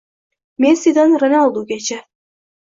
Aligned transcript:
Messidan 0.63 1.09
Ronaldugacha 1.21 1.99